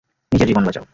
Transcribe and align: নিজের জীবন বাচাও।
নিজের 0.31 0.47
জীবন 0.47 0.63
বাচাও। 0.65 0.85